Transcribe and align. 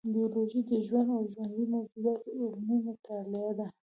بیولوژي 0.13 0.61
د 0.69 0.71
ژوند 0.85 1.09
او 1.17 1.23
ژوندي 1.33 1.63
موجوداتو 1.73 2.39
علمي 2.41 2.77
مطالعه 2.87 3.51
ده 3.59 3.67